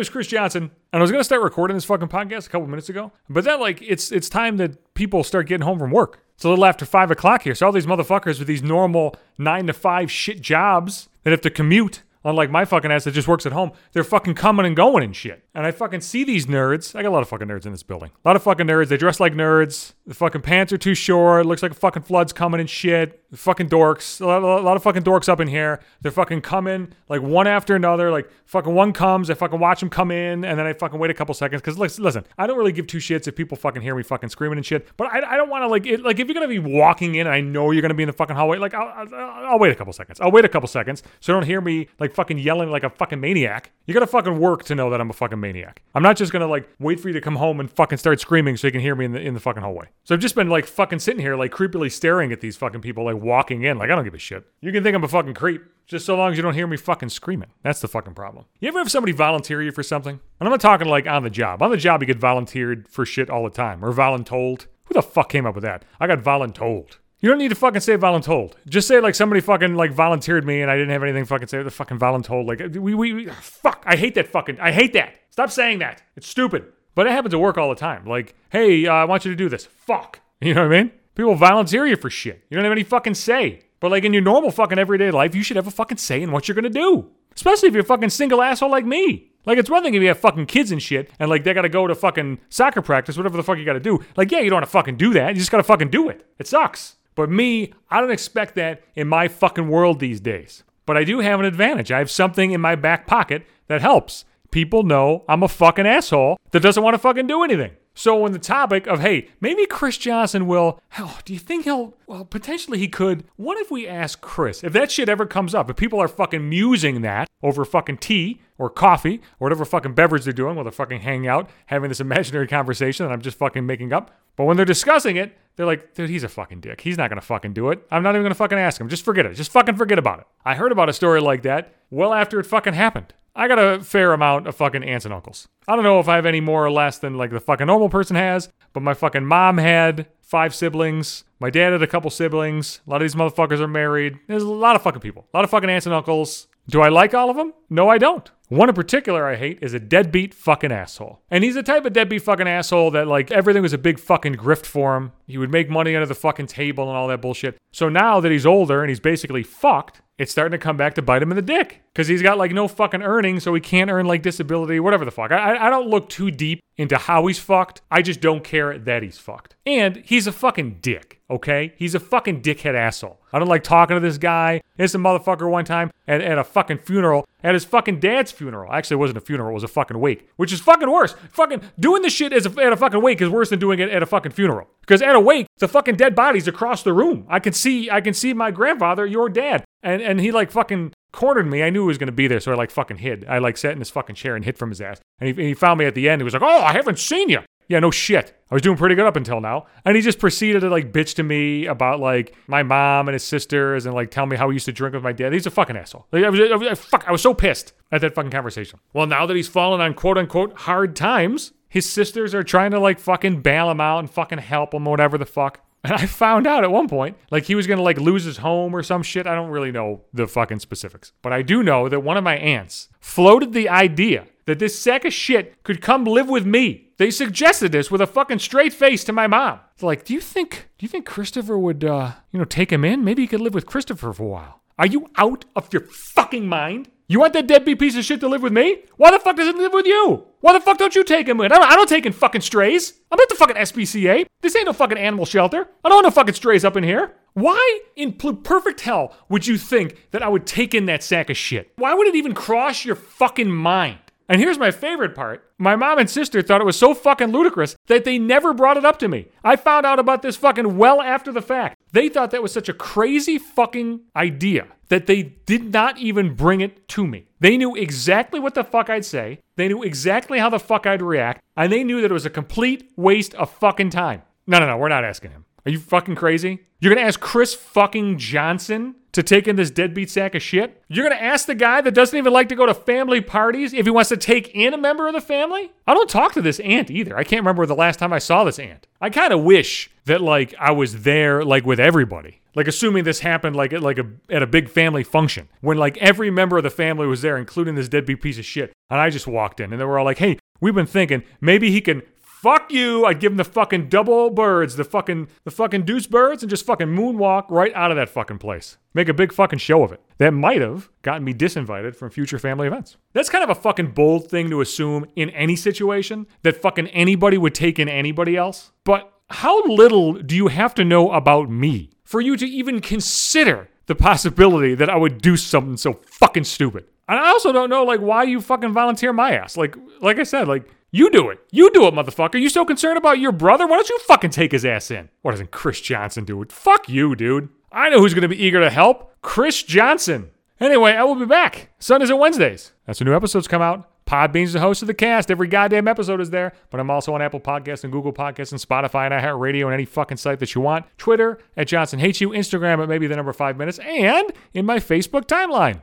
[0.00, 2.88] is Chris Johnson, and I was gonna start recording this fucking podcast a couple minutes
[2.88, 6.20] ago, but then like it's it's time that people start getting home from work.
[6.34, 9.66] It's a little after five o'clock here, so all these motherfuckers with these normal nine
[9.66, 13.46] to five shit jobs that have to commute Unlike my fucking ass that just works
[13.46, 15.42] at home, they're fucking coming and going and shit.
[15.54, 16.94] And I fucking see these nerds.
[16.94, 18.10] I got a lot of fucking nerds in this building.
[18.24, 18.88] A lot of fucking nerds.
[18.88, 19.94] They dress like nerds.
[20.06, 21.44] The fucking pants are too short.
[21.44, 23.24] It looks like a fucking flood's coming and shit.
[23.30, 24.20] The fucking dorks.
[24.20, 25.80] A lot, a lot of fucking dorks up in here.
[26.02, 28.10] They're fucking coming like one after another.
[28.10, 31.10] Like fucking one comes, I fucking watch them come in, and then I fucking wait
[31.10, 31.62] a couple seconds.
[31.62, 34.58] Cause listen, I don't really give two shits if people fucking hear me fucking screaming
[34.58, 34.88] and shit.
[34.96, 37.26] But I, I don't want to like it, like if you're gonna be walking in
[37.26, 39.70] and I know you're gonna be in the fucking hallway, like I'll, I'll, I'll wait
[39.70, 40.20] a couple seconds.
[40.20, 43.20] I'll wait a couple seconds so don't hear me like fucking yelling like a fucking
[43.20, 43.70] maniac.
[43.86, 45.82] You gotta fucking work to know that I'm a fucking maniac.
[45.94, 48.56] I'm not just gonna like wait for you to come home and fucking start screaming
[48.56, 49.88] so you can hear me in the in the fucking hallway.
[50.04, 53.04] So I've just been like fucking sitting here like creepily staring at these fucking people
[53.04, 53.78] like walking in.
[53.78, 54.44] Like I don't give a shit.
[54.60, 55.62] You can think I'm a fucking creep.
[55.86, 57.48] Just so long as you don't hear me fucking screaming.
[57.64, 58.44] That's the fucking problem.
[58.60, 60.20] You ever have somebody volunteer you for something?
[60.38, 61.62] And I'm not talking like on the job.
[61.62, 63.84] On the job, you get volunteered for shit all the time.
[63.84, 64.66] Or voluntold.
[64.84, 65.84] Who the fuck came up with that?
[65.98, 66.98] I got voluntold.
[67.20, 68.54] You don't need to fucking say voluntold.
[68.66, 71.62] Just say like somebody fucking like volunteered me and I didn't have anything fucking say
[71.62, 72.46] the fucking voluntold.
[72.46, 73.82] Like we, we, we fuck.
[73.86, 74.58] I hate that fucking.
[74.58, 75.12] I hate that.
[75.30, 76.02] Stop saying that.
[76.16, 76.64] It's stupid.
[76.94, 78.04] But it happens at work all the time.
[78.04, 79.66] Like, hey, uh, I want you to do this.
[79.66, 80.20] Fuck.
[80.42, 80.92] You know what I mean?
[81.14, 82.42] People volunteer you for shit.
[82.48, 83.60] You don't have any fucking say.
[83.78, 86.32] But like in your normal fucking everyday life, you should have a fucking say in
[86.32, 87.10] what you're gonna do.
[87.34, 89.30] Especially if you're a fucking single asshole like me.
[89.44, 91.68] Like it's one thing if you have fucking kids and shit, and like they gotta
[91.68, 94.02] go to fucking soccer practice, whatever the fuck you gotta do.
[94.16, 95.34] Like, yeah, you don't wanna fucking do that.
[95.34, 96.26] You just gotta fucking do it.
[96.38, 96.96] It sucks.
[97.14, 100.62] But me, I don't expect that in my fucking world these days.
[100.86, 101.92] But I do have an advantage.
[101.92, 104.24] I have something in my back pocket that helps.
[104.50, 107.72] People know I'm a fucking asshole that doesn't want to fucking do anything.
[107.94, 111.94] So when the topic of hey, maybe Chris Johnson will, hell, do you think he'll?
[112.06, 113.24] Well, potentially he could.
[113.36, 115.68] What if we ask Chris if that shit ever comes up?
[115.68, 120.24] If people are fucking musing that over fucking tea or coffee or whatever fucking beverage
[120.24, 123.66] they're doing while they're fucking hanging out, having this imaginary conversation that I'm just fucking
[123.66, 124.10] making up.
[124.36, 126.80] But when they're discussing it, they're like, dude, he's a fucking dick.
[126.80, 127.86] He's not gonna fucking do it.
[127.90, 128.88] I'm not even gonna fucking ask him.
[128.88, 129.34] Just forget it.
[129.34, 130.26] Just fucking forget about it.
[130.42, 133.12] I heard about a story like that well after it fucking happened.
[133.36, 135.48] I got a fair amount of fucking aunts and uncles.
[135.68, 137.90] I don't know if I have any more or less than like the fucking normal
[137.90, 141.24] person has, but my fucking mom had five siblings.
[141.40, 142.80] My dad had a couple siblings.
[142.86, 144.18] A lot of these motherfuckers are married.
[144.28, 145.26] There's a lot of fucking people.
[145.34, 146.48] A lot of fucking aunts and uncles.
[146.68, 147.52] Do I like all of them?
[147.68, 148.30] No, I don't.
[148.48, 151.20] One in particular I hate is a deadbeat fucking asshole.
[151.30, 154.34] And he's the type of deadbeat fucking asshole that, like, everything was a big fucking
[154.34, 155.12] grift for him.
[155.28, 157.56] He would make money under the fucking table and all that bullshit.
[157.70, 161.02] So now that he's older and he's basically fucked, it's starting to come back to
[161.02, 161.82] bite him in the dick.
[161.92, 165.10] Because he's got, like, no fucking earnings, so he can't earn, like, disability, whatever the
[165.10, 165.32] fuck.
[165.32, 167.82] I, I don't look too deep into how he's fucked.
[167.90, 169.56] I just don't care that he's fucked.
[169.66, 171.74] And he's a fucking dick, okay?
[171.76, 173.20] He's a fucking dickhead asshole.
[173.32, 174.60] I don't like talking to this guy.
[174.78, 178.72] It's a motherfucker one time at, at a fucking funeral, at his fucking dad's funeral.
[178.72, 181.14] Actually, it wasn't a funeral, it was a fucking wake, which is fucking worse.
[181.32, 183.90] Fucking doing this shit as a, at a fucking wake is worse than doing it
[183.90, 184.68] at a fucking funeral.
[184.80, 187.26] Because at a wake, the fucking dead body's across the room.
[187.28, 190.92] I can see, I can see my grandfather, your dad, and and he like fucking
[191.12, 191.62] cornered me.
[191.62, 193.24] I knew he was gonna be there, so I like fucking hid.
[193.28, 195.00] I like sat in his fucking chair and hid from his ass.
[195.20, 196.20] And he, and he found me at the end.
[196.20, 197.40] He was like, "Oh, I haven't seen you."
[197.70, 198.36] Yeah, no shit.
[198.50, 199.66] I was doing pretty good up until now.
[199.84, 203.22] And he just proceeded to like bitch to me about like my mom and his
[203.22, 205.32] sisters and like tell me how he used to drink with my dad.
[205.32, 206.08] He's a fucking asshole.
[206.10, 208.80] Like, I was, I was, fuck, I was so pissed at that fucking conversation.
[208.92, 212.80] Well, now that he's fallen on quote unquote hard times, his sisters are trying to
[212.80, 215.64] like fucking bail him out and fucking help him, or whatever the fuck.
[215.82, 218.74] And I found out at one point, like he was gonna like lose his home
[218.74, 219.26] or some shit.
[219.26, 221.12] I don't really know the fucking specifics.
[221.22, 225.04] But I do know that one of my aunts floated the idea that this sack
[225.04, 226.88] of shit could come live with me.
[226.98, 229.60] They suggested this with a fucking straight face to my mom.
[229.72, 232.84] It's like, do you think do you think Christopher would uh, you know, take him
[232.84, 233.04] in?
[233.04, 234.60] Maybe he could live with Christopher for a while.
[234.78, 236.90] Are you out of your fucking mind?
[237.10, 238.84] You want that deadbeat piece of shit to live with me?
[238.96, 240.28] Why the fuck does it live with you?
[240.42, 241.50] Why the fuck don't you take him in?
[241.50, 243.00] I don't, I don't take in fucking strays.
[243.10, 244.26] I'm at the fucking SPCA.
[244.42, 245.66] This ain't no fucking animal shelter.
[245.84, 247.16] I don't want no fucking strays up in here.
[247.32, 251.36] Why in perfect hell would you think that I would take in that sack of
[251.36, 251.72] shit?
[251.74, 253.98] Why would it even cross your fucking mind?
[254.30, 255.50] And here's my favorite part.
[255.58, 258.84] My mom and sister thought it was so fucking ludicrous that they never brought it
[258.84, 259.26] up to me.
[259.42, 261.76] I found out about this fucking well after the fact.
[261.90, 266.60] They thought that was such a crazy fucking idea that they did not even bring
[266.60, 267.26] it to me.
[267.40, 271.02] They knew exactly what the fuck I'd say, they knew exactly how the fuck I'd
[271.02, 274.22] react, and they knew that it was a complete waste of fucking time.
[274.46, 275.44] No, no, no, we're not asking him.
[275.66, 276.60] Are you fucking crazy?
[276.78, 280.82] You're gonna ask Chris fucking Johnson to take in this deadbeat sack of shit?
[280.88, 283.86] You're gonna ask the guy that doesn't even like to go to family parties if
[283.86, 285.72] he wants to take in a member of the family?
[285.86, 287.16] I don't talk to this aunt either.
[287.16, 288.86] I can't remember the last time I saw this aunt.
[289.00, 292.40] I kind of wish that like I was there like with everybody.
[292.54, 295.96] Like assuming this happened like at like a at a big family function when like
[295.98, 299.10] every member of the family was there, including this deadbeat piece of shit, and I
[299.10, 302.02] just walked in and they were all like, "Hey, we've been thinking maybe he can
[302.40, 303.04] fuck you.
[303.04, 306.64] I'd give him the fucking double birds, the fucking the fucking deuce birds, and just
[306.64, 308.78] fucking moonwalk right out of that fucking place.
[308.94, 310.00] Make a big fucking show of it.
[310.18, 312.96] That might have gotten me disinvited from future family events.
[313.12, 317.38] That's kind of a fucking bold thing to assume in any situation that fucking anybody
[317.38, 318.72] would take in anybody else.
[318.84, 323.68] But how little do you have to know about me for you to even consider
[323.86, 326.86] the possibility that I would do something so fucking stupid?
[327.08, 329.56] And I also don't know like why you fucking volunteer my ass.
[329.56, 331.38] Like like I said, like you do it.
[331.50, 332.40] You do it, motherfucker.
[332.40, 333.66] You so concerned about your brother?
[333.66, 335.08] Why don't you fucking take his ass in?
[335.22, 336.50] Why doesn't Chris Johnson do it?
[336.50, 337.48] Fuck you, dude.
[337.72, 339.14] I know who's going to be eager to help.
[339.22, 340.30] Chris Johnson.
[340.58, 341.70] Anyway, I will be back.
[341.78, 342.72] Sundays and Wednesdays.
[342.86, 343.88] That's when new episodes come out.
[344.06, 345.30] Podbean's the host of the cast.
[345.30, 346.52] Every goddamn episode is there.
[346.70, 349.84] But I'm also on Apple Podcasts and Google Podcasts and Spotify and iHeartRadio and any
[349.84, 350.84] fucking site that you want.
[350.98, 352.30] Twitter at Johnson Hates You.
[352.30, 353.78] Instagram at maybe the number five minutes.
[353.78, 355.82] And in my Facebook timeline.